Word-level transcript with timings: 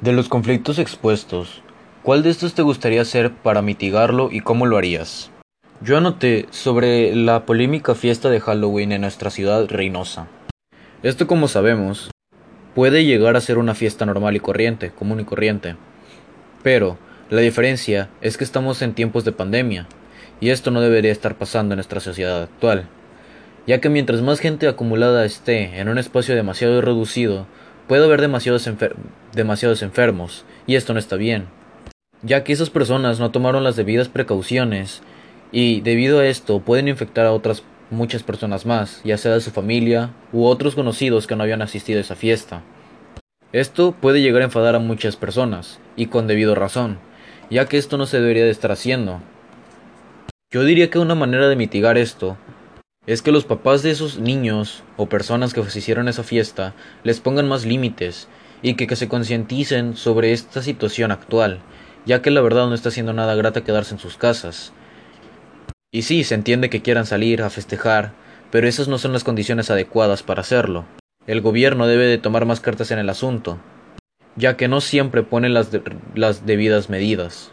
De 0.00 0.12
los 0.12 0.30
conflictos 0.30 0.78
expuestos, 0.78 1.62
¿cuál 2.02 2.22
de 2.22 2.30
estos 2.30 2.54
te 2.54 2.62
gustaría 2.62 3.02
hacer 3.02 3.34
para 3.34 3.60
mitigarlo 3.60 4.30
y 4.32 4.40
cómo 4.40 4.64
lo 4.64 4.78
harías? 4.78 5.30
Yo 5.82 5.98
anoté 5.98 6.46
sobre 6.48 7.14
la 7.14 7.44
polémica 7.44 7.94
fiesta 7.94 8.30
de 8.30 8.40
Halloween 8.40 8.92
en 8.92 9.02
nuestra 9.02 9.28
ciudad 9.28 9.68
Reynosa. 9.68 10.26
Esto 11.02 11.26
como 11.26 11.48
sabemos, 11.48 12.10
puede 12.74 13.04
llegar 13.04 13.36
a 13.36 13.42
ser 13.42 13.58
una 13.58 13.74
fiesta 13.74 14.06
normal 14.06 14.36
y 14.36 14.40
corriente, 14.40 14.90
común 14.90 15.20
y 15.20 15.24
corriente. 15.24 15.76
Pero, 16.62 16.96
la 17.28 17.42
diferencia 17.42 18.08
es 18.22 18.38
que 18.38 18.44
estamos 18.44 18.80
en 18.80 18.94
tiempos 18.94 19.26
de 19.26 19.32
pandemia, 19.32 19.86
y 20.40 20.48
esto 20.48 20.70
no 20.70 20.80
debería 20.80 21.12
estar 21.12 21.36
pasando 21.36 21.74
en 21.74 21.76
nuestra 21.76 22.00
sociedad 22.00 22.42
actual, 22.42 22.88
ya 23.66 23.82
que 23.82 23.90
mientras 23.90 24.22
más 24.22 24.40
gente 24.40 24.66
acumulada 24.66 25.26
esté 25.26 25.78
en 25.78 25.90
un 25.90 25.98
espacio 25.98 26.34
demasiado 26.34 26.80
reducido, 26.80 27.46
Puede 27.90 28.04
haber 28.04 28.20
demasiados, 28.20 28.70
demasiados 29.32 29.82
enfermos, 29.82 30.44
y 30.64 30.76
esto 30.76 30.92
no 30.92 31.00
está 31.00 31.16
bien, 31.16 31.48
ya 32.22 32.44
que 32.44 32.52
esas 32.52 32.70
personas 32.70 33.18
no 33.18 33.32
tomaron 33.32 33.64
las 33.64 33.74
debidas 33.74 34.08
precauciones, 34.08 35.02
y 35.50 35.80
debido 35.80 36.20
a 36.20 36.26
esto 36.28 36.60
pueden 36.60 36.86
infectar 36.86 37.26
a 37.26 37.32
otras 37.32 37.64
muchas 37.90 38.22
personas 38.22 38.64
más, 38.64 39.00
ya 39.02 39.18
sea 39.18 39.34
de 39.34 39.40
su 39.40 39.50
familia 39.50 40.10
u 40.32 40.44
otros 40.44 40.76
conocidos 40.76 41.26
que 41.26 41.34
no 41.34 41.42
habían 41.42 41.62
asistido 41.62 41.98
a 41.98 42.02
esa 42.02 42.14
fiesta. 42.14 42.62
Esto 43.52 43.90
puede 43.90 44.22
llegar 44.22 44.42
a 44.42 44.44
enfadar 44.44 44.76
a 44.76 44.78
muchas 44.78 45.16
personas, 45.16 45.80
y 45.96 46.06
con 46.06 46.28
debido 46.28 46.54
razón, 46.54 47.00
ya 47.50 47.66
que 47.66 47.76
esto 47.76 47.98
no 47.98 48.06
se 48.06 48.20
debería 48.20 48.44
de 48.44 48.50
estar 48.50 48.70
haciendo. 48.70 49.20
Yo 50.52 50.62
diría 50.62 50.90
que 50.90 51.00
una 51.00 51.16
manera 51.16 51.48
de 51.48 51.56
mitigar 51.56 51.98
esto 51.98 52.36
es 53.06 53.22
que 53.22 53.32
los 53.32 53.44
papás 53.44 53.82
de 53.82 53.90
esos 53.90 54.18
niños 54.18 54.84
o 54.96 55.08
personas 55.08 55.54
que 55.54 55.60
hicieron 55.60 56.08
esa 56.08 56.22
fiesta 56.22 56.74
les 57.02 57.20
pongan 57.20 57.48
más 57.48 57.64
límites 57.64 58.28
y 58.62 58.74
que, 58.74 58.94
se 58.94 59.08
concienticen 59.08 59.96
sobre 59.96 60.32
esta 60.32 60.62
situación 60.62 61.10
actual, 61.10 61.60
ya 62.04 62.20
que 62.20 62.30
la 62.30 62.42
verdad 62.42 62.68
no 62.68 62.74
está 62.74 62.90
haciendo 62.90 63.14
nada 63.14 63.34
grata 63.34 63.64
quedarse 63.64 63.94
en 63.94 64.00
sus 64.00 64.18
casas. 64.18 64.72
Y 65.90 66.02
sí, 66.02 66.24
se 66.24 66.34
entiende 66.34 66.68
que 66.68 66.82
quieran 66.82 67.06
salir 67.06 67.42
a 67.42 67.50
festejar, 67.50 68.12
pero 68.50 68.68
esas 68.68 68.86
no 68.86 68.98
son 68.98 69.12
las 69.12 69.24
condiciones 69.24 69.70
adecuadas 69.70 70.22
para 70.22 70.42
hacerlo. 70.42 70.84
El 71.26 71.40
gobierno 71.40 71.86
debe 71.86 72.06
de 72.06 72.18
tomar 72.18 72.44
más 72.44 72.60
cartas 72.60 72.90
en 72.90 72.98
el 72.98 73.08
asunto, 73.08 73.58
ya 74.36 74.56
que 74.56 74.68
no 74.68 74.80
siempre 74.82 75.22
pone 75.22 75.48
las, 75.48 75.70
las 76.14 76.44
debidas 76.44 76.90
medidas. 76.90 77.50